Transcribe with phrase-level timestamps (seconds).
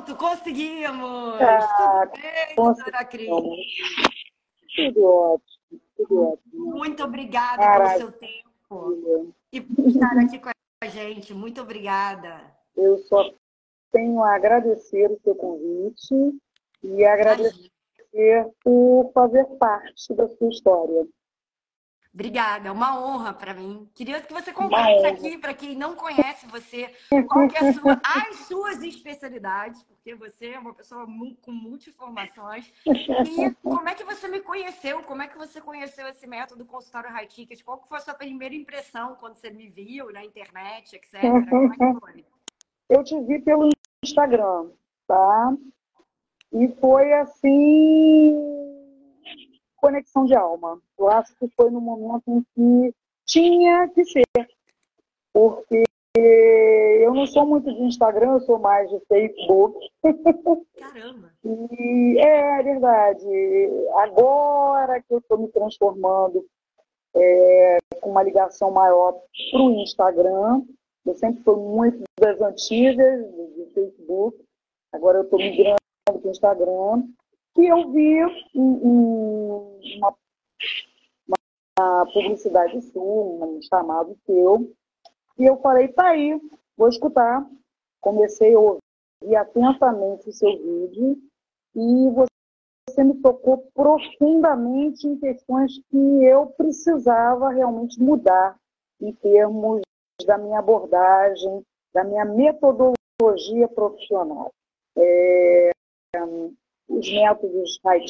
[0.00, 1.40] Pronto, conseguimos!
[1.40, 3.28] Ah, Tudo bem, doutora Cris?
[4.74, 6.76] Tudo ótimo, tudo ótimo.
[6.76, 7.98] Muito obrigada Caraca.
[7.98, 10.50] pelo seu tempo e por estar aqui com
[10.82, 11.34] a gente.
[11.34, 12.40] Muito obrigada.
[12.76, 13.30] Eu só
[13.92, 16.14] tenho a agradecer o seu convite
[16.82, 17.70] e agradecer
[18.64, 21.06] por fazer parte da sua história.
[22.12, 23.88] Obrigada, é uma honra para mim.
[23.94, 26.92] Queria que você contasse aqui para quem não conhece você,
[27.28, 31.06] qual é sua, as suas especialidades, porque você é uma pessoa
[31.40, 32.72] com multiformações.
[32.84, 35.02] E como é que você me conheceu?
[35.04, 37.62] Como é que você conheceu esse método consultório high ticket?
[37.62, 41.20] Qual foi a sua primeira impressão quando você me viu na internet, etc?
[41.20, 42.24] Como é que foi?
[42.88, 43.68] Eu te vi pelo
[44.02, 44.70] Instagram,
[45.06, 45.56] tá?
[46.52, 48.69] E foi assim
[49.80, 50.80] conexão de alma.
[50.98, 52.94] Eu acho que foi no momento em que
[53.26, 54.24] tinha que ser.
[55.32, 55.84] Porque
[56.16, 59.78] eu não sou muito de Instagram, eu sou mais de Facebook.
[60.78, 61.32] Caramba!
[61.44, 63.26] e é, é verdade.
[63.96, 66.44] Agora que eu estou me transformando
[67.14, 69.12] é, com uma ligação maior
[69.50, 70.62] para o Instagram,
[71.06, 74.36] eu sempre fui muito das antigas, do Facebook.
[74.92, 77.04] Agora eu estou migrando para o Instagram
[77.54, 78.18] que eu vi
[78.54, 80.14] uma,
[81.78, 84.72] uma publicidade sua, um chamado seu,
[85.38, 86.38] e eu falei, tá aí,
[86.76, 87.46] vou escutar.
[88.00, 91.18] Comecei a ouvir atentamente o seu vídeo
[91.74, 98.54] e você me tocou profundamente em questões que eu precisava realmente mudar
[99.00, 99.80] em termos
[100.26, 101.62] da minha abordagem,
[101.94, 104.50] da minha metodologia profissional.
[104.98, 105.70] É,
[106.90, 108.04] os métodos high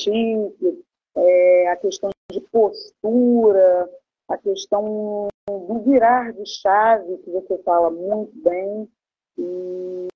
[1.16, 3.90] é, a questão de postura,
[4.28, 8.88] a questão do virar de chave, que você fala muito bem.
[9.36, 10.08] E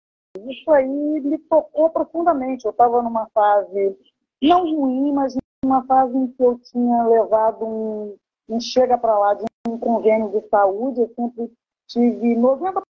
[0.48, 2.64] isso aí me tocou profundamente.
[2.64, 3.96] Eu estava numa fase
[4.42, 8.16] não ruim, mas numa fase em que eu tinha levado um,
[8.48, 11.00] um chega para lá de um convênio de saúde.
[11.00, 11.52] Eu sempre
[11.86, 12.82] tive 90%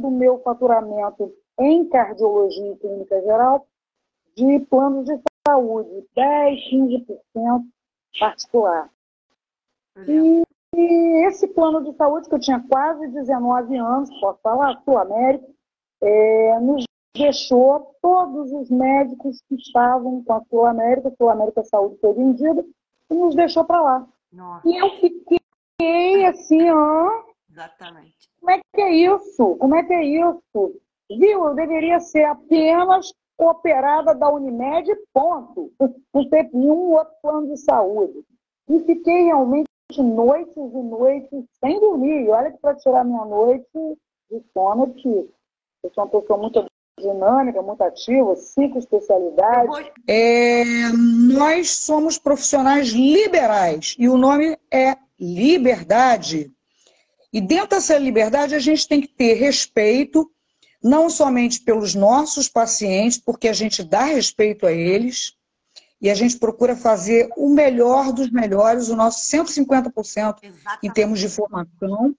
[0.00, 3.66] do meu faturamento em cardiologia e clínica geral
[4.36, 7.64] de plano de saúde, 10, 15%
[8.20, 8.90] particular.
[10.06, 10.42] E,
[10.74, 15.46] e, esse plano de saúde, que eu tinha quase 19 anos, posso falar, Sul América,
[16.02, 16.84] é, nos
[17.16, 22.64] deixou todos os médicos que estavam com a Sul América, Sul América Saúde foi vendida,
[23.10, 24.08] e nos deixou para lá.
[24.30, 24.68] Nossa.
[24.68, 27.24] E eu fiquei assim, ó.
[27.50, 28.28] Exatamente.
[28.38, 29.56] Como é que é isso?
[29.56, 30.80] Como é que é isso?
[31.08, 31.46] Viu?
[31.46, 35.72] Eu deveria ser apenas operada da Unimed, ponto.
[36.14, 38.24] Não teve nenhum outro plano de saúde.
[38.68, 42.24] E fiquei realmente noites e noites sem dormir.
[42.24, 43.66] E olha que para tirar minha noite
[44.30, 45.30] de sono, difícil.
[45.82, 46.66] Eu sou uma pessoa muito
[46.98, 49.92] dinâmica, muito ativa, cinco especialidades.
[50.08, 50.64] É,
[51.32, 56.50] nós somos profissionais liberais e o nome é liberdade.
[57.32, 60.30] E dentro dessa liberdade a gente tem que ter respeito
[60.82, 65.34] não somente pelos nossos pacientes, porque a gente dá respeito a eles
[66.00, 70.78] e a gente procura fazer o melhor dos melhores, o nosso 150% Exatamente.
[70.82, 72.14] em termos de formação,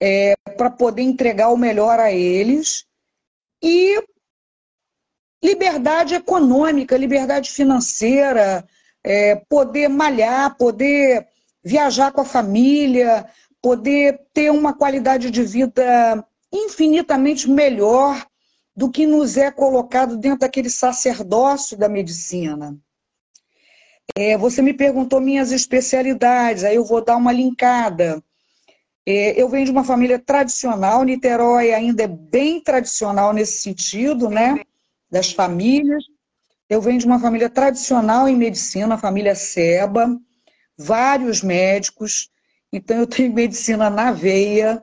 [0.00, 2.84] é, para poder entregar o melhor a eles.
[3.62, 4.02] E
[5.42, 8.66] liberdade econômica, liberdade financeira,
[9.04, 11.28] é, poder malhar, poder
[11.62, 13.26] viajar com a família,
[13.60, 18.26] poder ter uma qualidade de vida infinitamente melhor
[18.74, 22.76] do que nos é colocado dentro daquele sacerdócio da medicina.
[24.14, 28.22] É, você me perguntou minhas especialidades, aí eu vou dar uma linkada.
[29.06, 34.60] É, eu venho de uma família tradicional, Niterói ainda é bem tradicional nesse sentido, né?
[35.10, 36.04] Das famílias.
[36.68, 40.18] Eu venho de uma família tradicional em medicina, a família Seba,
[40.76, 42.30] vários médicos,
[42.72, 44.82] então eu tenho medicina na veia,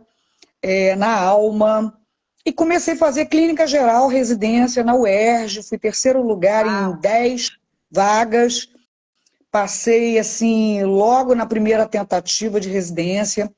[0.62, 1.98] é, na Alma.
[2.46, 6.94] E comecei a fazer clínica geral, residência na UERJ, fui terceiro lugar ah.
[6.96, 7.52] em 10
[7.92, 8.70] vagas.
[9.52, 13.52] Passei assim, logo na primeira tentativa de residência,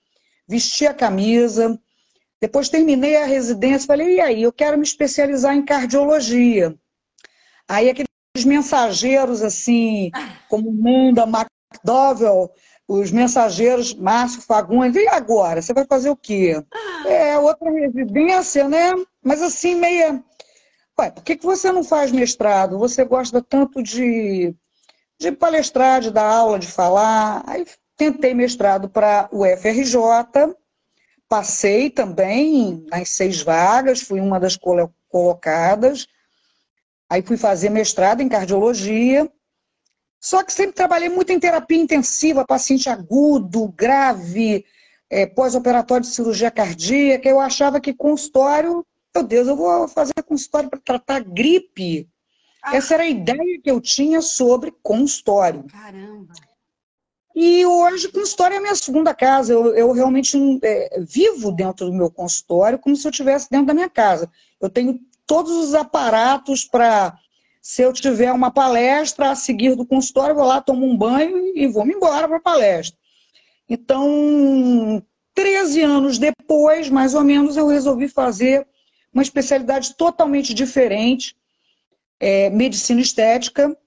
[0.48, 1.78] vesti a camisa.
[2.42, 6.76] Depois terminei a residência, falei, e aí, eu quero me especializar em cardiologia.
[7.68, 10.10] Aí aqueles mensageiros assim,
[10.50, 12.52] como Munda, McDowell,
[13.00, 15.62] os mensageiros Márcio Fagundes, e agora?
[15.62, 16.62] Você vai fazer o quê?
[17.08, 18.94] É outra residência, né?
[19.24, 20.22] Mas assim, meia.
[21.00, 22.78] Ué, por que, que você não faz mestrado?
[22.78, 24.54] Você gosta tanto de,
[25.18, 27.44] de palestrar, de dar aula, de falar.
[27.48, 27.66] Aí
[27.96, 30.54] tentei mestrado para o FRJ,
[31.30, 34.58] passei também nas seis vagas, fui uma das
[35.10, 36.08] colocadas.
[37.10, 39.32] Aí fui fazer mestrado em cardiologia.
[40.22, 44.64] Só que sempre trabalhei muito em terapia intensiva, paciente agudo, grave,
[45.10, 47.28] é, pós-operatório de cirurgia cardíaca.
[47.28, 48.86] Eu achava que consultório,
[49.16, 52.08] meu Deus, eu vou fazer consultório para tratar gripe.
[52.62, 52.76] Ah.
[52.76, 55.64] Essa era a ideia que eu tinha sobre consultório.
[55.64, 56.34] Caramba!
[57.36, 59.54] E hoje, consultório é a minha segunda casa.
[59.54, 63.74] Eu, eu realmente é, vivo dentro do meu consultório como se eu estivesse dentro da
[63.74, 64.30] minha casa.
[64.60, 67.18] Eu tenho todos os aparatos para,
[67.62, 71.68] se eu tiver uma palestra a seguir do consultório, vou lá, tomo um banho e
[71.68, 72.98] vou me embora para a palestra.
[73.70, 75.06] Então,
[75.36, 78.68] 13 anos depois, mais ou menos, eu resolvi fazer
[79.14, 81.36] uma especialidade totalmente diferente,
[82.20, 83.78] é, medicina estética.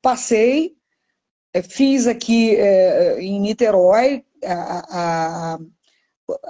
[0.00, 0.74] Passei,
[1.52, 5.58] é, fiz aqui é, em Niterói, a, a,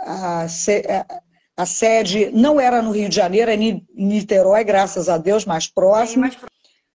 [0.07, 1.23] a, a,
[1.67, 6.23] sede não era no Rio de Janeiro, é em Niterói, graças a Deus, mais próximo.
[6.23, 6.37] mais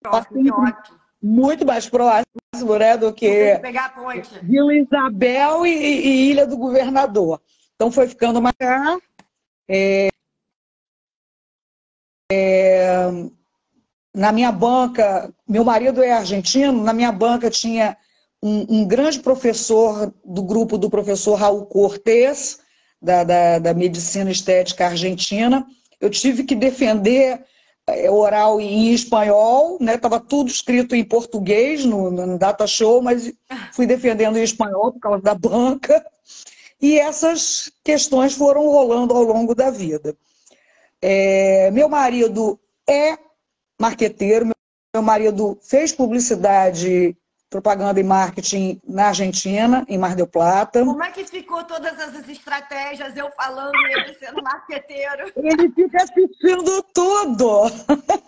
[0.02, 0.75] próximo,
[1.22, 3.60] muito mais próximo né, do que
[4.44, 7.42] Vila Isabel e, e, Ilha do Governador.
[7.75, 8.56] Então foi ficando mais
[9.68, 10.10] é,
[12.31, 13.10] é,
[14.13, 17.98] na minha banca, meu marido é argentino, na minha banca tinha
[18.42, 22.60] um, um grande professor do grupo do professor Raul Cortes,
[23.06, 25.66] da, da, da medicina estética argentina.
[26.02, 27.46] Eu tive que defender
[27.88, 29.98] é, oral em espanhol, né?
[29.98, 33.31] Tava tudo escrito em português no, no data show, mas
[33.72, 36.04] fui defendendo em espanhol por causa da banca.
[36.81, 40.16] E essas questões foram rolando ao longo da vida.
[41.01, 42.60] É, meu marido
[42.90, 43.18] é
[43.80, 44.50] marqueteiro.
[44.94, 47.16] Meu marido fez publicidade,
[47.50, 50.83] propaganda e marketing na Argentina, em Mar del Plata.
[50.83, 55.31] Como é que ficou todas essas estratégias, eu falando e ele sendo marqueteiro?
[55.38, 57.62] Ele fica assistindo tudo.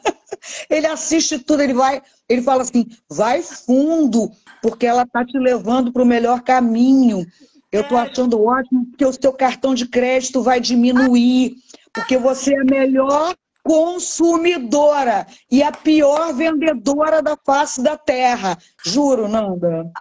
[0.69, 4.29] Ele assiste tudo, ele vai, ele fala assim, vai fundo,
[4.61, 7.25] porque ela tá te levando para o melhor caminho.
[7.71, 11.55] Eu estou achando ótimo porque o seu cartão de crédito vai diminuir,
[11.93, 13.33] porque você é melhor
[13.67, 18.57] consumidora e a pior vendedora da face da terra.
[18.85, 19.91] Juro, Nanda.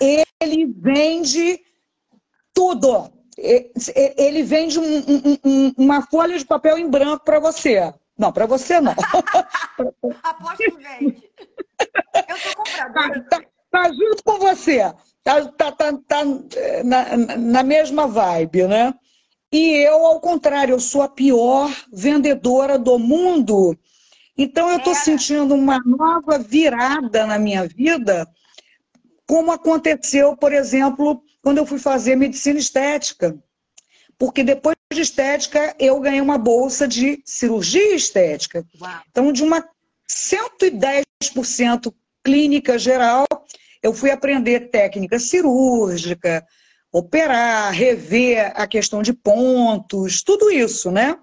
[0.00, 1.60] Ele vende
[2.54, 3.12] tudo.
[3.36, 7.92] Ele vende um, um, um, uma folha de papel em branco para você.
[8.18, 8.94] Não, para você não.
[10.22, 11.30] Aposto que vende.
[12.28, 13.22] Eu tô compradora.
[13.24, 14.90] Tá, tá, tá junto com você.
[15.22, 16.24] Tá, tá, tá, tá
[16.82, 18.94] na, na mesma vibe, né?
[19.52, 23.76] E eu, ao contrário, eu sou a pior vendedora do mundo.
[24.38, 28.28] Então, eu estou sentindo uma nova virada na minha vida,
[29.26, 33.36] como aconteceu, por exemplo, quando eu fui fazer medicina estética.
[34.16, 38.64] Porque depois de estética, eu ganhei uma bolsa de cirurgia estética.
[38.80, 39.00] Uau.
[39.10, 39.66] Então, de uma
[40.08, 41.92] 110%
[42.22, 43.26] clínica geral,
[43.82, 46.46] eu fui aprender técnica cirúrgica,
[46.92, 51.18] operar, rever a questão de pontos, tudo isso, né?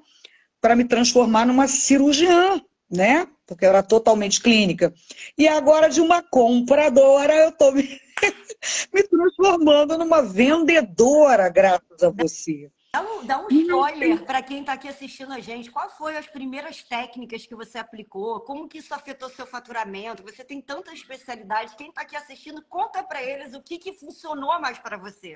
[0.61, 3.27] Para me transformar numa cirurgiã, né?
[3.45, 4.93] Porque eu era totalmente clínica.
[5.37, 7.83] E agora, de uma compradora, eu estou me,
[8.93, 12.69] me transformando numa vendedora, graças a você.
[12.93, 15.69] Dá um, dá um spoiler para quem está aqui assistindo a gente.
[15.69, 18.39] Qual foram as primeiras técnicas que você aplicou?
[18.41, 20.23] Como que isso afetou seu faturamento?
[20.23, 21.75] Você tem tanta especialidade.
[21.75, 25.35] Quem está aqui assistindo, conta para eles o que, que funcionou mais para você.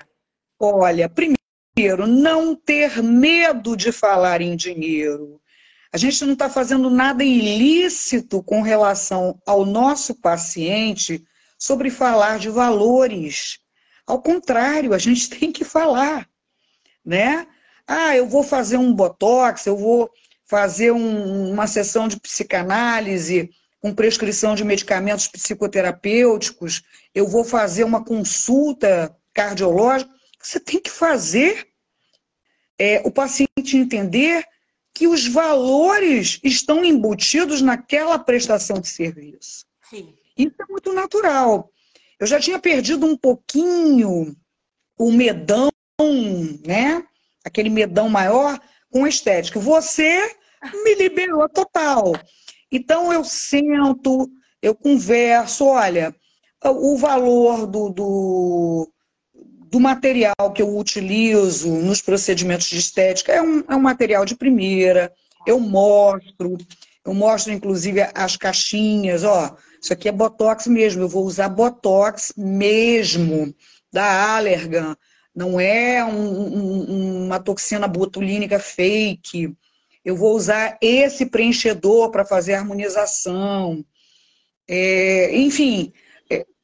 [0.64, 5.40] Olha, primeiro, não ter medo de falar em dinheiro.
[5.92, 11.24] A gente não está fazendo nada ilícito com relação ao nosso paciente
[11.58, 13.58] sobre falar de valores.
[14.06, 16.28] Ao contrário, a gente tem que falar,
[17.04, 17.44] né?
[17.84, 20.08] Ah, eu vou fazer um botox, eu vou
[20.44, 23.50] fazer um, uma sessão de psicanálise
[23.80, 30.21] com prescrição de medicamentos psicoterapêuticos, eu vou fazer uma consulta cardiológica.
[30.42, 31.68] Você tem que fazer
[32.78, 34.44] é, o paciente entender
[34.94, 39.64] que os valores estão embutidos naquela prestação de serviço.
[39.88, 40.14] Sim.
[40.36, 41.70] Isso é muito natural.
[42.18, 44.36] Eu já tinha perdido um pouquinho
[44.98, 45.70] o medão,
[46.66, 47.04] né?
[47.44, 49.58] Aquele medão maior com estética.
[49.58, 50.36] Você
[50.84, 52.12] me liberou total.
[52.70, 54.30] Então eu sento,
[54.60, 56.14] eu converso, olha,
[56.64, 58.92] o valor do, do,
[59.72, 64.36] do material que eu utilizo nos procedimentos de estética é um, é um material de
[64.36, 65.10] primeira,
[65.46, 66.58] eu mostro,
[67.02, 72.34] eu mostro inclusive as caixinhas, ó, isso aqui é Botox mesmo, eu vou usar Botox
[72.36, 73.54] mesmo,
[73.90, 74.94] da Allergan,
[75.34, 79.56] não é um, um, uma toxina botulínica fake.
[80.04, 83.82] eu vou usar esse preenchedor para fazer harmonização.
[84.68, 85.94] É, enfim,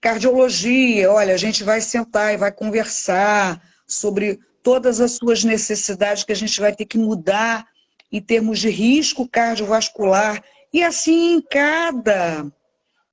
[0.01, 6.33] cardiologia, olha, a gente vai sentar e vai conversar sobre todas as suas necessidades que
[6.33, 7.67] a gente vai ter que mudar
[8.11, 10.43] em termos de risco cardiovascular.
[10.73, 12.47] E assim, em cada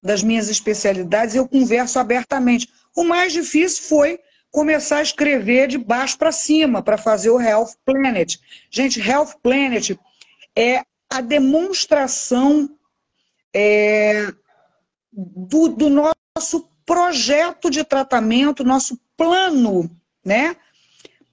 [0.01, 2.70] das minhas especialidades, eu converso abertamente.
[2.96, 4.20] O mais difícil foi
[4.51, 8.38] começar a escrever de baixo para cima, para fazer o Health Planet.
[8.70, 9.98] Gente, Health Planet
[10.56, 12.70] é a demonstração
[13.54, 14.32] é,
[15.12, 19.89] do, do nosso projeto de tratamento, nosso plano,
[20.24, 20.56] né?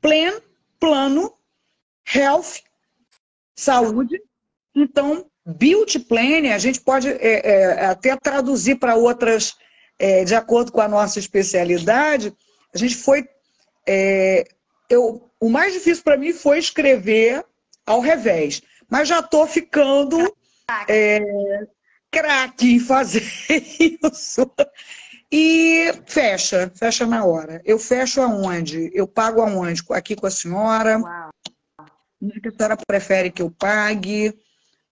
[0.01, 0.41] Plan,
[0.81, 1.33] plano,
[2.15, 2.61] health,
[3.55, 4.21] saúde.
[4.75, 9.55] Então, beauty plan, a gente pode é, é, até traduzir para outras,
[9.99, 12.35] é, de acordo com a nossa especialidade.
[12.75, 13.29] A gente foi.
[13.87, 14.45] É,
[14.89, 17.45] eu, o mais difícil para mim foi escrever
[17.85, 20.35] ao revés, mas já estou ficando
[20.89, 21.21] é,
[22.11, 24.51] craque em fazer isso.
[25.35, 27.63] E fecha, fecha na hora.
[27.65, 28.91] Eu fecho aonde?
[28.93, 29.83] Eu pago aonde?
[29.93, 30.99] Aqui com a senhora.
[30.99, 31.31] Uau.
[32.37, 34.39] É que a senhora prefere que eu pague?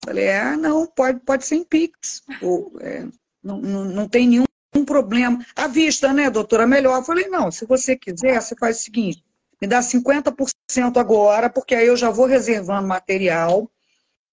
[0.03, 2.23] Falei, ah, não, pode, pode ser em Pix.
[2.41, 3.07] Ou, é,
[3.45, 4.47] não, não, não tem nenhum
[4.87, 5.45] problema.
[5.55, 6.67] À vista, né, doutora?
[6.67, 6.97] Melhor.
[6.97, 9.23] Eu falei, não, se você quiser, você faz o seguinte:
[9.61, 13.71] me dá 50% agora, porque aí eu já vou reservando material,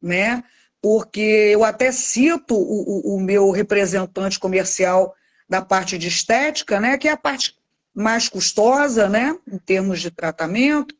[0.01, 0.41] né?
[0.81, 5.13] Porque eu até cito o, o, o meu representante comercial
[5.47, 7.55] da parte de estética, né, que é a parte
[7.93, 10.95] mais custosa, né, em termos de tratamento,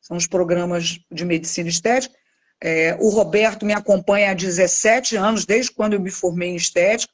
[0.00, 2.14] são os programas de medicina estética.
[2.62, 7.12] É, o Roberto me acompanha há 17 anos, desde quando eu me formei em estética.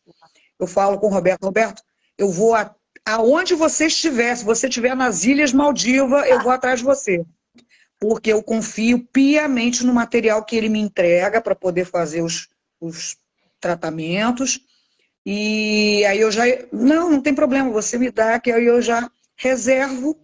[0.58, 1.82] Eu falo com o Roberto, Roberto,
[2.18, 2.74] eu vou a,
[3.06, 7.24] aonde você estiver, se você estiver nas Ilhas Maldivas, eu vou atrás de você.
[7.98, 12.48] Porque eu confio piamente no material que ele me entrega para poder fazer os,
[12.80, 13.16] os
[13.60, 14.60] tratamentos.
[15.32, 16.42] E aí eu já.
[16.72, 20.18] Não, não tem problema, você me dá, que aí eu já reservo,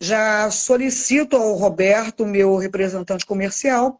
[0.00, 3.98] já solicito ao Roberto, meu representante comercial,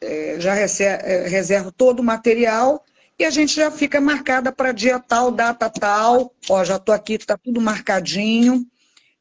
[0.00, 2.84] é, já é, reservo todo o material
[3.16, 6.34] e a gente já fica marcada para dia tal, data tal.
[6.50, 8.66] Ó, já estou aqui, está tudo marcadinho.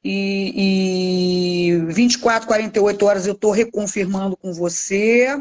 [0.04, 5.40] E, e 24, 48 horas eu estou reconfirmando com você.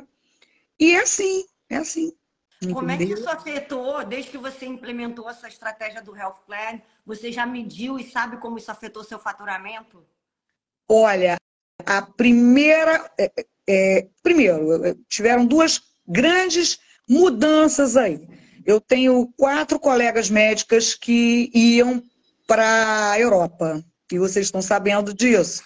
[0.78, 2.12] E é assim, é assim.
[2.56, 2.74] Entendeu?
[2.74, 6.80] Como é que isso afetou, desde que você implementou essa estratégia do Health Plan?
[7.04, 10.02] Você já mediu e sabe como isso afetou seu faturamento?
[10.88, 11.36] Olha,
[11.84, 13.10] a primeira.
[13.18, 13.32] É,
[13.68, 18.26] é, primeiro, é, tiveram duas grandes mudanças aí.
[18.64, 22.02] Eu tenho quatro colegas médicas que iam
[22.46, 25.62] para a Europa, e vocês estão sabendo disso.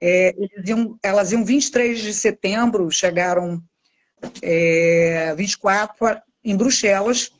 [0.00, 0.34] É,
[0.66, 3.62] iam, elas iam 23 de setembro, chegaram
[4.42, 7.30] é, 24 em Bruxelas.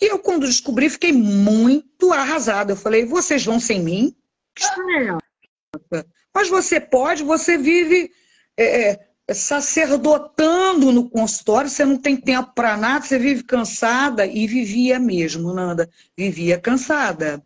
[0.00, 2.72] E eu, quando descobri, fiquei muito arrasada.
[2.72, 4.14] Eu falei, vocês vão sem mim?
[4.54, 6.04] Que?
[6.34, 8.10] Mas você pode, você vive
[8.56, 14.26] é, é, sacerdotando no consultório, você não tem tempo para nada, você vive cansada.
[14.26, 15.88] E vivia mesmo, Nanda.
[16.16, 17.42] Vivia cansada.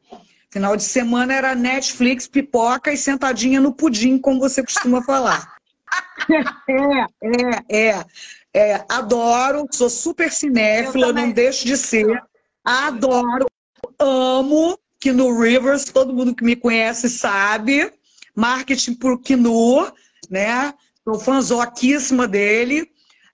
[0.50, 5.52] Final de semana era Netflix, pipoca e sentadinha no pudim, como você costuma falar.
[6.68, 8.04] É, é, é.
[8.54, 12.22] É, adoro, sou super cinéfila, não deixo de ser.
[12.64, 13.46] Adoro,
[13.98, 17.92] amo que no Rivers, todo mundo que me conhece sabe.
[18.34, 19.92] Marketing por Kinu,
[20.30, 20.72] né?
[21.02, 22.90] Sou fãzoquíssima dele.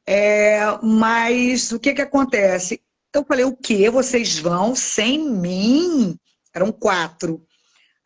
[0.06, 2.82] É, mas o que que acontece?
[3.14, 3.90] Eu falei, o quê?
[3.90, 6.18] Vocês vão sem mim?
[6.54, 7.44] Eram quatro.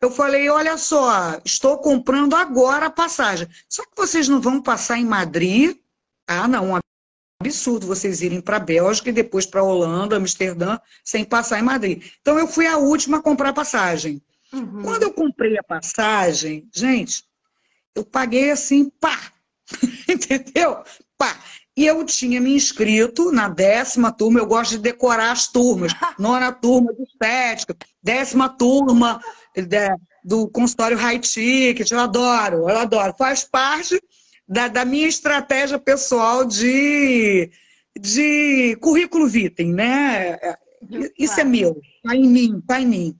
[0.01, 3.47] Eu falei, olha só, estou comprando agora a passagem.
[3.69, 5.77] Só que vocês não vão passar em Madrid?
[6.27, 6.79] Ah, não,
[7.39, 11.63] absurdo vocês irem para a Bélgica e depois para a Holanda, Amsterdã, sem passar em
[11.63, 12.03] Madrid.
[12.21, 14.21] Então eu fui a última a comprar passagem.
[14.53, 14.83] Uhum.
[14.83, 17.23] Quando eu comprei a passagem, gente,
[17.93, 19.31] eu paguei assim, pá!
[20.07, 20.83] Entendeu?
[21.17, 21.37] Pá!
[21.77, 25.91] E eu tinha me inscrito na décima turma, eu gosto de decorar as turmas.
[26.17, 29.19] Nona turma de estética, décima turma
[29.53, 29.89] de,
[30.23, 33.13] do consultório high ticket, eu adoro, eu adoro.
[33.17, 34.01] Faz parte
[34.47, 37.49] da, da minha estratégia pessoal de,
[37.99, 40.37] de currículo vitae, né?
[41.17, 43.17] Isso é meu, tá em mim, tá em mim.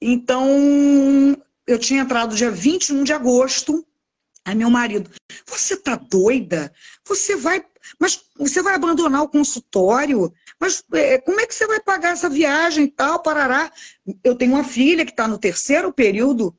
[0.00, 1.36] Então,
[1.66, 3.86] eu tinha entrado dia 21 de agosto,
[4.44, 5.10] aí meu marido,
[5.46, 6.72] você tá doida?
[7.06, 7.64] Você vai,
[8.00, 10.32] mas você vai abandonar o consultório?
[10.60, 13.70] Mas é, como é que você vai pagar essa viagem e tal, parará?
[14.24, 16.56] Eu tenho uma filha que está no terceiro período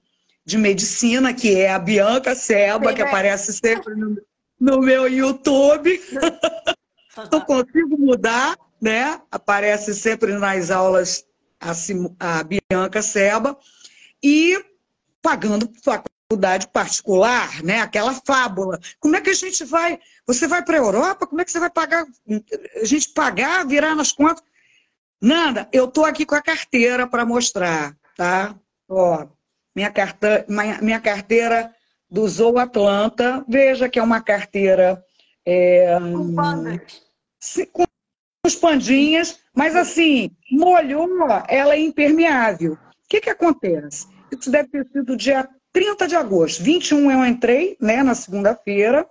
[0.50, 4.18] de medicina, que é a Bianca Seba, que aparece sempre no,
[4.60, 6.02] no meu YouTube.
[7.32, 9.22] não consigo mudar, né?
[9.32, 11.24] Aparece sempre nas aulas
[11.62, 11.72] a,
[12.20, 13.56] a Bianca Seba.
[14.24, 14.60] E
[15.22, 17.82] pagando faculdade particular, né?
[17.82, 18.80] Aquela fábula.
[19.00, 20.00] Como é que a gente vai?
[20.26, 21.28] Você vai para a Europa?
[21.28, 22.08] Como é que você vai pagar?
[22.82, 24.44] A gente pagar, virar nas contas?
[25.22, 28.56] Nanda, eu tô aqui com a carteira para mostrar, tá?
[28.88, 29.28] Ó,
[29.76, 31.74] minha, carta, minha, minha carteira
[32.10, 33.44] do Zou Atlanta.
[33.48, 35.04] Veja que é uma carteira
[35.46, 37.02] é, com pandas.
[37.72, 37.86] Com
[38.46, 41.08] os pandinhas, mas assim, molhou,
[41.48, 42.74] ela é impermeável.
[42.74, 42.78] O
[43.10, 44.08] que, que acontece?
[44.32, 46.64] Isso deve ter sido dia 30 de agosto.
[46.64, 49.08] 21 eu entrei, né, na segunda-feira,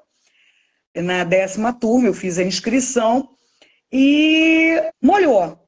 [0.95, 3.29] na décima turma, eu fiz a inscrição
[3.93, 5.59] e molhou.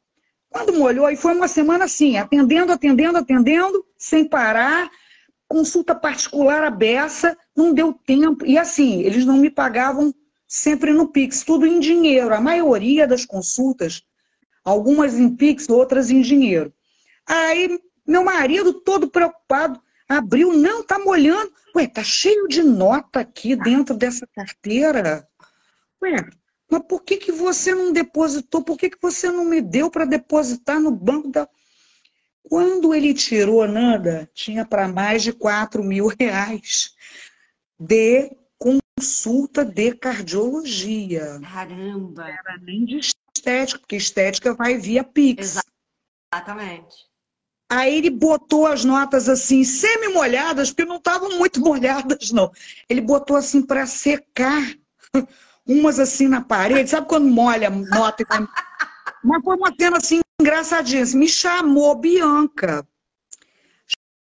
[0.51, 4.91] Quando molhou, e foi uma semana assim, atendendo, atendendo, atendendo, sem parar,
[5.47, 8.45] consulta particular aberta, não deu tempo.
[8.45, 10.13] E assim, eles não me pagavam
[10.49, 12.35] sempre no Pix, tudo em dinheiro.
[12.35, 14.03] A maioria das consultas,
[14.65, 16.75] algumas em Pix, outras em dinheiro.
[17.25, 21.53] Aí, meu marido, todo preocupado, abriu, não, tá molhando.
[21.77, 25.29] Ué, tá cheio de nota aqui dentro dessa carteira.
[26.03, 26.17] Ué,
[26.71, 28.63] mas por que, que você não depositou?
[28.63, 31.49] Por que, que você não me deu para depositar no banco da.
[32.43, 36.95] Quando ele tirou, Nanda, tinha para mais de 4 mil reais
[37.79, 41.41] de consulta de cardiologia.
[41.43, 42.29] Caramba!
[42.29, 45.59] Era nem de estética, porque estética vai via Pix.
[46.33, 47.11] Exatamente.
[47.69, 52.51] Aí ele botou as notas assim, semi-molhadas, porque não estavam muito molhadas, não.
[52.89, 54.75] Ele botou assim para secar
[55.67, 56.91] umas assim na parede.
[56.91, 58.25] Sabe quando molha nota?
[59.23, 61.03] Mas foi uma cena assim engraçadinha.
[61.03, 62.87] Assim, me chamou Bianca.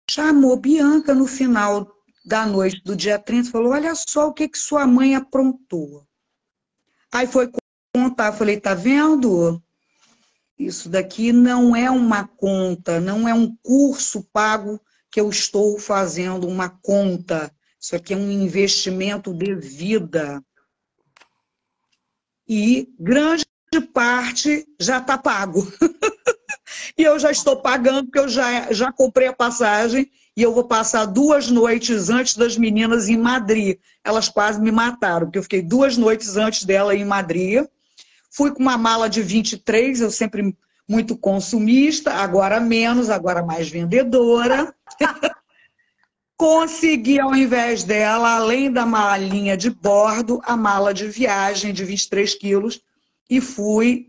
[0.10, 1.90] Chamou Bianca no final
[2.26, 6.06] da noite do dia 30 falou: Olha só o que, que sua mãe aprontou.
[7.12, 7.50] Aí foi
[7.96, 9.62] contar, falei: Tá vendo?
[10.58, 14.80] Isso daqui não é uma conta, não é um curso pago
[15.10, 17.52] que eu estou fazendo uma conta.
[17.80, 20.44] Isso aqui é um investimento de vida
[22.48, 23.46] e grande
[23.94, 25.66] parte já está pago.
[26.98, 30.66] e eu já estou pagando, porque eu já, já comprei a passagem e eu vou
[30.66, 33.78] passar duas noites antes das meninas em Madrid.
[34.04, 37.66] Elas quase me mataram, porque eu fiquei duas noites antes dela em Madrid.
[38.30, 40.56] Fui com uma mala de 23, eu sempre
[40.88, 44.74] muito consumista, agora menos, agora mais vendedora.
[46.42, 52.34] Consegui, ao invés dela, além da malinha de bordo, a mala de viagem de 23
[52.34, 52.82] quilos
[53.30, 54.08] e fui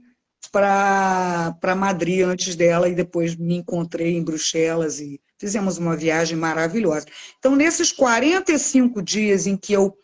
[0.50, 7.04] para Madrid antes dela e depois me encontrei em Bruxelas e fizemos uma viagem maravilhosa.
[7.38, 9.94] Então, nesses 45 dias em que eu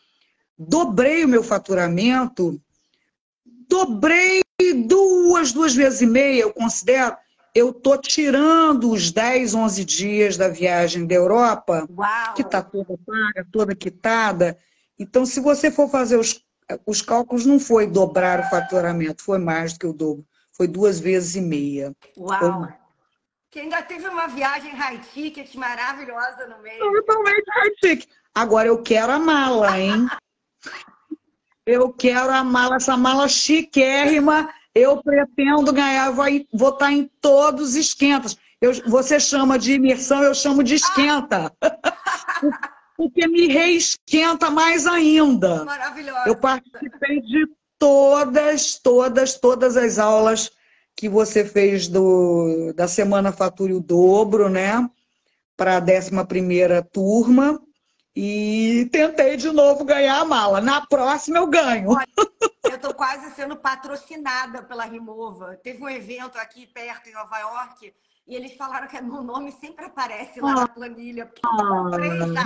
[0.58, 2.60] dobrei o meu faturamento,
[3.66, 4.42] dobrei
[4.86, 7.16] duas, duas vezes e meia, eu considero,
[7.58, 12.34] eu tô tirando os 10, 11 dias da viagem da Europa, Uau.
[12.34, 14.56] que está toda paga, toda quitada.
[14.96, 16.40] Então, se você for fazer os,
[16.86, 20.24] os cálculos, não foi dobrar o faturamento, foi mais do que o dobro.
[20.52, 21.92] Foi duas vezes e meia.
[22.16, 22.68] Uau!
[23.50, 26.78] Que ainda teve uma viagem high ticket maravilhosa no meio.
[26.78, 28.08] Totalmente high ticket.
[28.34, 30.06] Agora eu quero a mala, hein?
[31.66, 37.70] eu quero a mala, essa mala chiquérrima eu pretendo ganhar, vou, vou estar em todos
[37.70, 38.36] os esquentas.
[38.60, 41.52] Eu, você chama de imersão, eu chamo de esquenta.
[42.96, 45.64] Porque me reesquenta mais ainda.
[45.64, 46.28] Maravilhosa.
[46.28, 47.46] Eu participei de
[47.78, 50.50] todas, todas, todas as aulas
[50.96, 54.88] que você fez do, da Semana Fature o Dobro, né?
[55.56, 56.10] Para a 11
[56.92, 57.60] turma.
[58.20, 60.60] E tentei de novo ganhar a mala.
[60.60, 61.90] Na próxima eu ganho.
[62.64, 65.56] Eu estou quase sendo patrocinada pela Rimova.
[65.62, 67.94] Teve um evento aqui perto em Nova York
[68.26, 71.26] e eles falaram que meu nome sempre aparece lá ah, na planilha.
[71.26, 72.44] Porque eu comprei já,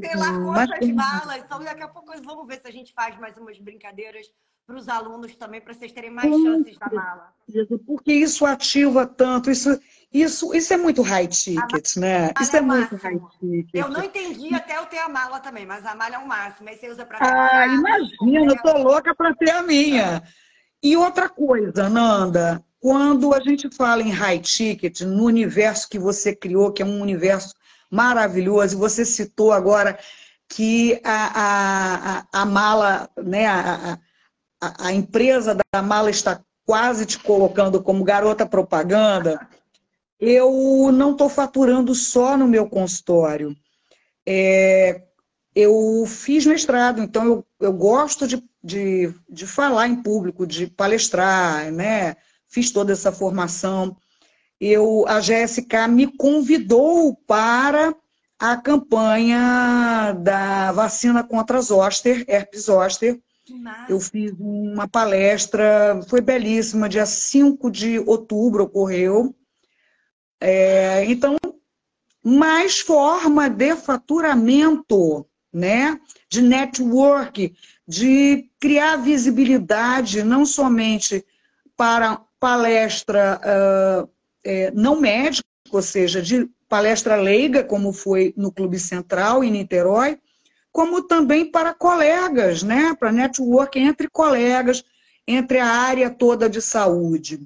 [0.00, 1.38] sei lá quantas malas.
[1.38, 4.28] Então daqui a pouco vamos ver se a gente faz mais umas brincadeiras
[4.70, 7.32] para os alunos também, para vocês terem mais chances da mala.
[7.84, 9.76] Porque isso ativa tanto, isso
[10.12, 12.30] isso, isso é muito high ticket, né?
[12.40, 13.74] Isso é, é muito high ticket.
[13.74, 16.68] Eu não entendi até eu ter a mala também, mas a mala é o máximo.
[16.68, 17.18] Aí você usa para.
[17.20, 20.22] Ah, imagina, eu tô louca para ter a minha.
[20.82, 26.34] E outra coisa, Nanda, quando a gente fala em high ticket, no universo que você
[26.34, 27.54] criou, que é um universo
[27.90, 29.98] maravilhoso, e você citou agora
[30.48, 33.98] que a, a, a, mala, né, a,
[34.60, 39.48] a, empresa da mala está quase te colocando como garota propaganda
[40.20, 43.56] eu não estou faturando só no meu consultório.
[44.26, 45.02] É,
[45.54, 51.72] eu fiz mestrado, então eu, eu gosto de, de, de falar em público, de palestrar,
[51.72, 52.16] né?
[52.46, 53.96] Fiz toda essa formação.
[54.60, 57.94] Eu, a GSK me convidou para
[58.38, 63.18] a campanha da vacina contra zoster, herpes zoster.
[63.88, 69.34] Eu fiz uma palestra, foi belíssima, dia 5 de outubro ocorreu.
[70.40, 71.36] É, então,
[72.22, 75.98] mais forma de faturamento né?
[76.28, 77.54] de network,
[77.86, 81.24] de criar visibilidade, não somente
[81.76, 84.08] para palestra uh,
[84.44, 90.18] é, não médica, ou seja, de palestra leiga, como foi no Clube Central, em Niterói,
[90.72, 92.94] como também para colegas, né?
[92.94, 94.84] para network entre colegas,
[95.26, 97.40] entre a área toda de saúde.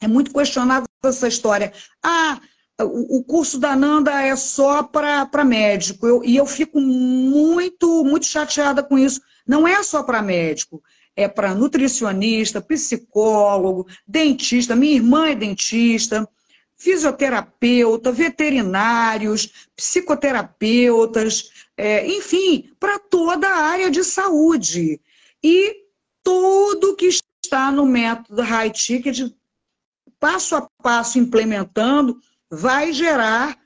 [0.00, 1.72] É muito questionável essa história.
[2.02, 2.40] Ah,
[2.82, 6.06] o, curso da Nanda é só para médico.
[6.06, 9.20] Eu, e eu fico muito, muito chateada com isso.
[9.46, 10.82] Não é só para médico,
[11.14, 14.76] é para nutricionista, psicólogo, dentista.
[14.76, 16.28] Minha irmã é dentista,
[16.76, 25.00] fisioterapeuta, veterinários, psicoterapeutas, é, enfim, para toda a área de saúde.
[25.42, 25.84] E
[26.22, 29.32] tudo que está no método High Ticket,
[30.20, 32.18] passo a passo implementando,
[32.50, 33.58] vai gerar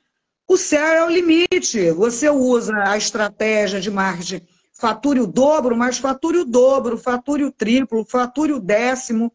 [0.48, 1.90] o céu é o limite.
[1.92, 4.44] Você usa a estratégia de marketing
[4.80, 9.30] fature o dobro, mas fature o dobro, fature o triplo, fature o décimo.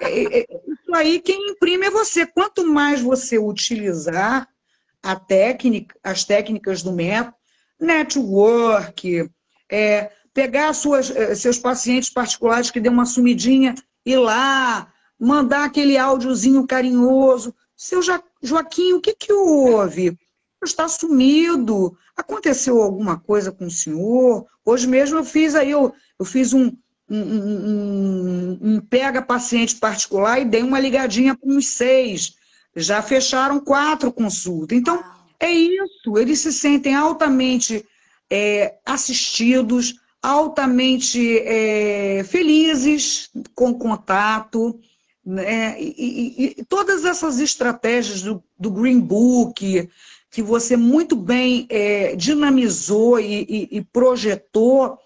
[0.00, 2.26] É, é, é, isso aí quem imprime é você.
[2.26, 4.48] Quanto mais você utilizar
[5.02, 7.36] a técnica, as técnicas do método,
[7.80, 9.30] network,
[9.70, 16.66] é, pegar suas, seus pacientes particulares que deu uma sumidinha, ir lá, mandar aquele áudiozinho
[16.66, 17.54] carinhoso.
[17.76, 18.00] Seu
[18.42, 20.18] Joaquim, o que, que houve?
[20.62, 21.96] Está sumido.
[22.14, 24.46] Aconteceu alguma coisa com o senhor?
[24.64, 26.76] Hoje mesmo eu fiz aí, eu, eu fiz um,
[27.10, 32.34] um, um, um pega paciente particular e dei uma ligadinha para uns seis.
[32.76, 34.78] Já fecharam quatro consultas.
[34.78, 35.02] Então,
[35.40, 36.16] é isso.
[36.16, 37.84] Eles se sentem altamente
[38.30, 44.78] é, assistidos, altamente é, felizes com contato.
[45.24, 45.80] Né?
[45.80, 49.88] E, e, e, todas essas estratégias do, do, Green Book,
[50.30, 54.98] que você muito bem é, dinamizou e, e, projetou,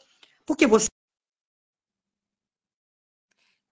[0.44, 0.88] porque você.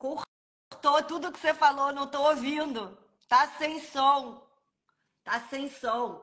[0.02, 2.98] Cortou tudo que você falou, não estou ouvindo.
[3.28, 4.42] Tá sem som.
[5.22, 6.20] Tá sem som.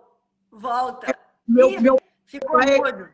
[0.51, 1.17] Volta.
[1.47, 1.97] Meu, Ih, meu...
[2.25, 3.09] Ficou mudo.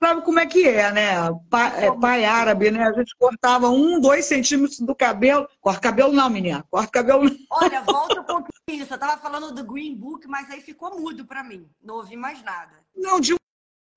[0.00, 1.14] Sabe como é que é, né?
[1.50, 2.86] Pai, é, pai árabe, né?
[2.86, 5.48] A gente cortava um, dois centímetros do cabelo.
[5.60, 6.64] Corta cabelo não, menina.
[6.70, 7.36] Corta cabelo não.
[7.50, 8.86] Olha, volta um pouquinho.
[8.86, 11.68] Você estava falando do Green Book, mas aí ficou mudo para mim.
[11.82, 12.72] Não ouvi mais nada.
[12.94, 13.34] Não, de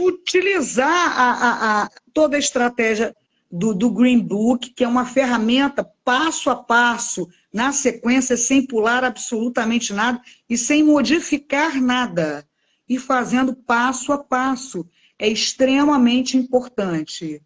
[0.02, 3.16] utilizar a, a, a, toda a estratégia
[3.52, 9.04] do, do Green Book, que é uma ferramenta passo a passo, na sequência, sem pular
[9.04, 12.48] absolutamente nada e sem modificar nada.
[12.88, 14.88] E fazendo passo a passo
[15.20, 17.42] é extremamente importante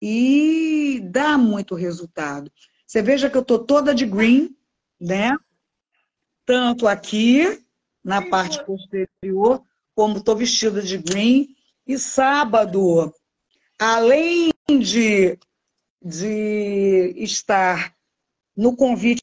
[0.00, 2.50] e dá muito resultado.
[2.86, 4.54] Você veja que eu estou toda de green,
[5.00, 5.36] né?
[6.44, 7.64] Tanto aqui,
[8.04, 9.62] na parte posterior,
[9.94, 11.48] como estou vestida de green.
[11.86, 13.12] E sábado,
[13.78, 15.38] além de,
[16.02, 17.94] de estar
[18.56, 19.22] no convite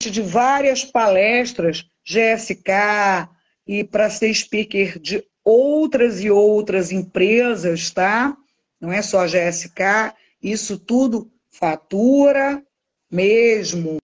[0.00, 3.28] de várias palestras, GSK,
[3.66, 8.36] e para ser speaker de outras e outras empresas, tá?
[8.80, 12.62] Não é só a GSK, isso tudo fatura
[13.10, 13.96] mesmo.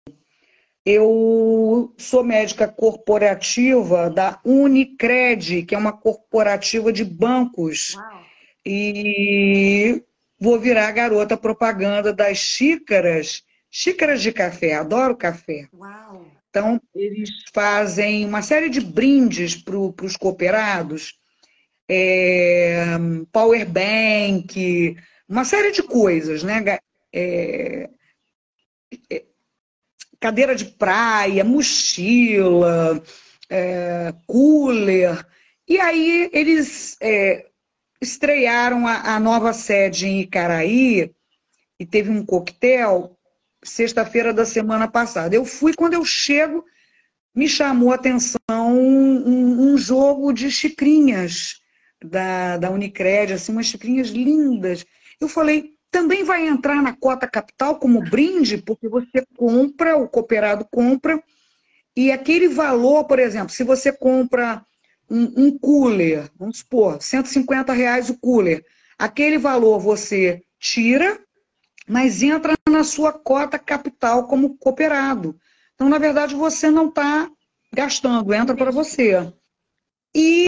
[0.84, 7.94] Eu sou médica corporativa da Unicred, que é uma corporativa de bancos.
[7.94, 8.20] Uau.
[8.64, 10.02] E
[10.40, 15.68] vou virar garota propaganda das xícaras, xícaras de café, adoro café.
[15.74, 16.26] Uau.
[16.48, 21.20] Então, eles fazem uma série de brindes para os cooperados
[21.88, 22.84] é,
[23.32, 24.96] power bank,
[25.28, 26.78] uma série de coisas, né?
[27.12, 27.88] É,
[29.10, 29.24] é,
[30.20, 33.02] cadeira de praia, mochila,
[33.48, 35.24] é, cooler.
[35.68, 37.49] E aí eles é,
[38.00, 41.12] estrearam a, a, nova sede em Icaraí
[41.78, 43.16] e teve um coquetel
[43.62, 45.34] sexta-feira da semana passada.
[45.34, 46.64] Eu fui, quando eu chego,
[47.34, 51.60] me chamou a atenção um, um jogo de xicrinhas
[52.02, 54.86] da, da Unicred, assim, umas xicrinhas lindas.
[55.20, 60.66] Eu falei, também vai entrar na cota capital como brinde, porque você compra, o cooperado
[60.70, 61.22] compra,
[61.96, 64.64] e aquele valor, por exemplo, se você compra
[65.10, 68.64] um, um cooler, vamos supor, 150 reais o cooler,
[69.00, 71.18] Aquele valor você tira,
[71.88, 75.40] mas entra na sua cota capital como cooperado.
[75.74, 77.26] Então, na verdade, você não está
[77.72, 79.32] gastando, entra para você.
[80.14, 80.46] E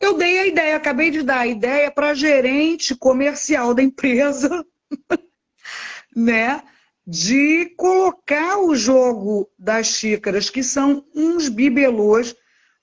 [0.00, 4.66] eu dei a ideia, acabei de dar a ideia para gerente comercial da empresa,
[6.16, 6.64] né?
[7.06, 12.34] De colocar o jogo das xícaras, que são uns bibelôs,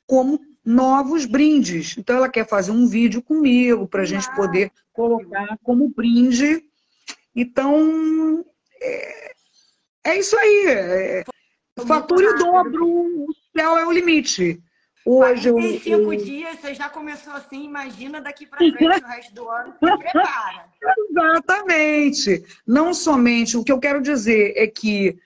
[0.07, 1.95] como novos brindes.
[1.97, 6.63] Então, ela quer fazer um vídeo comigo para a gente poder colocar como brinde.
[7.35, 8.43] Então,
[8.81, 9.31] é,
[10.05, 10.65] é isso aí.
[10.67, 11.23] É,
[11.85, 14.59] fature o dobro, o céu é o limite.
[15.05, 16.19] Hoje 45 eu, eu...
[16.21, 20.65] dias, você já começou assim, imagina daqui para frente o resto do ano, se prepara.
[21.09, 22.43] Exatamente.
[22.65, 25.17] Não somente, o que eu quero dizer é que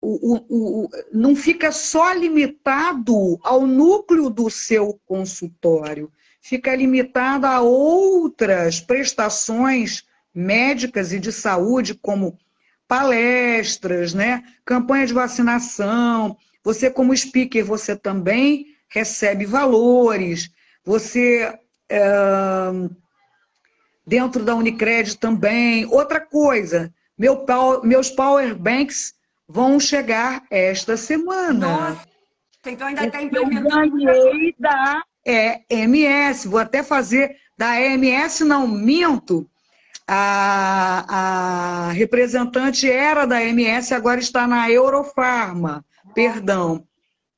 [0.00, 7.60] o, o, o, não fica só limitado ao núcleo do seu consultório, fica limitado a
[7.60, 12.38] outras prestações médicas e de saúde, como
[12.86, 14.44] palestras, né?
[14.64, 16.36] campanha de vacinação.
[16.62, 20.50] Você, como speaker, você também recebe valores.
[20.84, 21.58] Você,
[21.88, 22.00] é,
[24.06, 25.84] dentro da Unicred também.
[25.86, 27.44] Outra coisa, meu,
[27.82, 29.14] meus power banks
[29.48, 31.66] vão chegar esta semana.
[31.66, 32.08] Nossa,
[32.66, 33.98] então ainda está implementando.
[33.98, 35.02] Eu ganhei da
[35.70, 39.48] EMS, vou até fazer da EMS, não minto.
[40.10, 45.84] A, a representante era da EMS, agora está na Eurofarma,
[46.14, 46.84] perdão.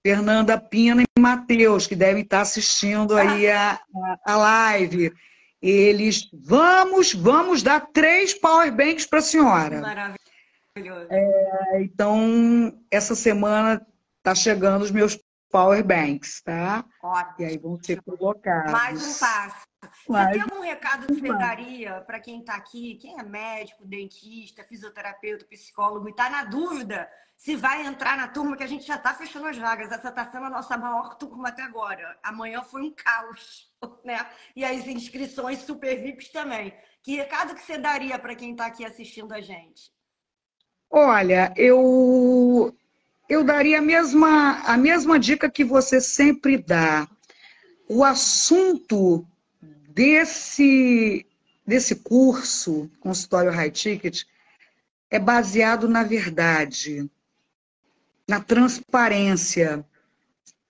[0.03, 3.79] Fernanda Pina e Matheus, que devem estar assistindo aí a,
[4.25, 5.13] a, live.
[5.61, 9.81] Eles, vamos, vamos dar três power banks para a senhora.
[9.83, 10.30] Maravilha.
[11.11, 13.85] É, então, essa semana
[14.19, 15.19] está chegando os meus
[15.51, 16.85] power banks, tá?
[17.03, 17.35] Ótimo.
[17.41, 18.71] E aí vão ser colocados.
[18.71, 19.67] Mais um passo.
[20.09, 23.85] Mais Você tem algum recado que você daria para quem está aqui, quem é médico,
[23.85, 28.87] dentista, fisioterapeuta, psicólogo e está na dúvida se vai entrar na turma que a gente
[28.87, 29.91] já está fechando as vagas.
[29.91, 32.19] Essa está sendo a nossa maior turma até agora.
[32.23, 33.73] Amanhã foi um caos,
[34.05, 34.31] né?
[34.55, 36.75] E as inscrições super VIPs também.
[37.03, 39.91] Que recado que você daria para quem está aqui assistindo a gente?
[40.91, 42.75] Olha, eu
[43.29, 47.09] eu daria a mesma, a mesma dica que você sempre dá.
[47.89, 49.25] O assunto
[49.89, 51.25] desse,
[51.65, 54.25] desse curso, consultório high ticket,
[55.09, 57.09] é baseado na verdade,
[58.29, 59.85] na transparência.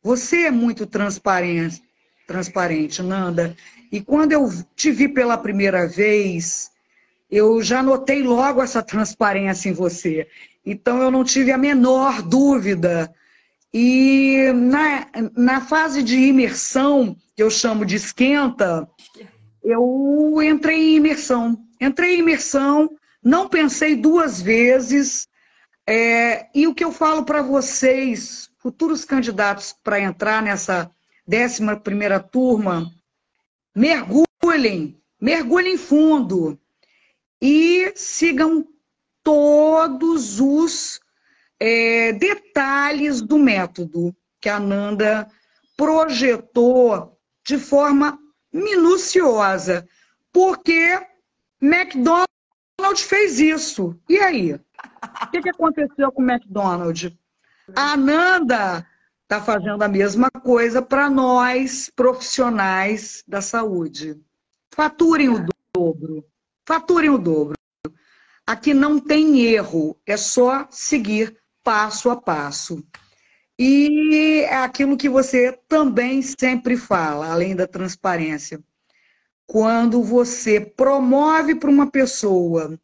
[0.02, 1.82] Você é muito transparente,
[2.26, 3.56] transparente, Nanda.
[3.90, 6.69] E quando eu te vi pela primeira vez,
[7.30, 10.26] eu já notei logo essa transparência em você.
[10.66, 13.12] Então, eu não tive a menor dúvida.
[13.72, 18.88] E na, na fase de imersão, que eu chamo de esquenta,
[19.62, 21.56] eu entrei em imersão.
[21.80, 22.90] Entrei em imersão,
[23.22, 25.28] não pensei duas vezes.
[25.86, 30.90] É, e o que eu falo para vocês, futuros candidatos para entrar nessa
[31.32, 32.90] 11 primeira turma,
[33.74, 36.58] mergulhem, mergulhem fundo
[37.40, 38.66] e sigam
[39.22, 41.00] todos os
[41.58, 45.28] é, detalhes do método que a Nanda
[45.76, 48.18] projetou de forma
[48.52, 49.86] minuciosa,
[50.32, 50.98] porque
[51.60, 52.26] McDonald's
[53.02, 53.98] fez isso.
[54.08, 54.54] E aí?
[54.54, 57.12] O que, que aconteceu com o McDonald's?
[57.76, 58.86] A Nanda
[59.22, 64.20] está fazendo a mesma coisa para nós, profissionais da saúde.
[64.74, 66.24] Faturem o dobro.
[66.70, 67.56] Faturem o dobro.
[68.46, 72.86] Aqui não tem erro, é só seguir passo a passo.
[73.58, 78.62] E é aquilo que você também sempre fala, além da transparência.
[79.48, 82.78] Quando você promove para uma pessoa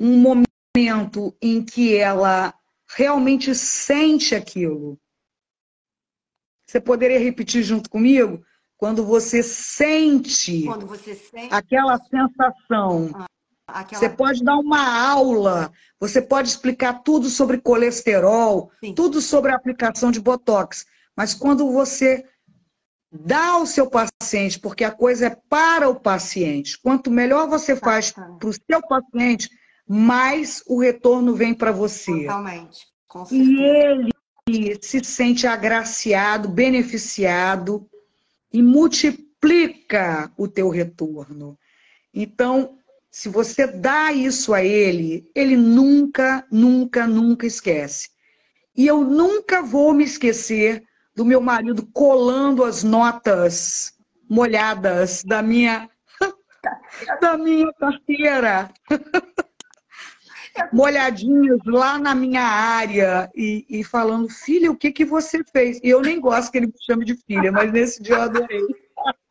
[0.00, 2.54] um momento em que ela
[2.88, 4.98] realmente sente aquilo.
[6.66, 8.42] Você poderia repetir junto comigo?
[8.76, 11.54] Quando você sente, Quando você sente...
[11.54, 13.10] aquela sensação.
[13.14, 13.26] Ah.
[13.66, 14.00] Aquela...
[14.00, 18.94] Você pode dar uma aula, você pode explicar tudo sobre colesterol, Sim.
[18.94, 20.84] tudo sobre a aplicação de botox.
[21.16, 22.24] Mas quando você
[23.10, 28.10] dá ao seu paciente, porque a coisa é para o paciente, quanto melhor você faz
[28.10, 29.48] para o seu paciente,
[29.88, 32.22] mais o retorno vem para você.
[32.22, 32.86] Totalmente.
[33.30, 33.62] E
[34.48, 37.88] ele se sente agraciado, beneficiado
[38.54, 41.58] e multiplica o teu retorno.
[42.14, 42.78] Então,
[43.10, 48.10] se você dá isso a ele, ele nunca, nunca, nunca esquece.
[48.76, 50.84] E eu nunca vou me esquecer
[51.16, 53.92] do meu marido colando as notas
[54.30, 55.90] molhadas da minha
[57.20, 58.70] da minha carteira.
[60.72, 65.80] Molhadinhos lá na minha área e, e, falando, filha, o que, que você fez?
[65.82, 68.60] E eu nem gosto que ele me chame de filha, mas nesse dia eu adorei.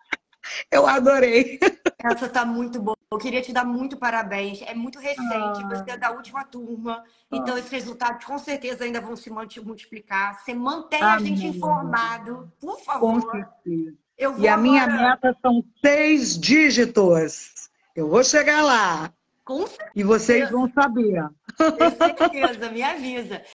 [0.69, 1.57] Eu adorei.
[2.03, 2.97] Essa tá muito boa.
[3.11, 4.61] Eu queria te dar muito parabéns.
[4.63, 5.69] É muito recente, ah.
[5.69, 7.01] você é da última turma.
[7.01, 7.05] Ah.
[7.31, 10.39] Então, esses resultados com certeza ainda vão se multiplicar.
[10.39, 13.21] Você mantém a gente informado, por favor.
[13.21, 13.95] Com certeza.
[14.37, 17.69] e a minha meta são seis dígitos.
[17.95, 19.13] Eu vou chegar lá.
[19.45, 19.91] Com certeza.
[19.95, 21.23] E vocês vão saber.
[21.57, 23.43] Com certeza, me avisa.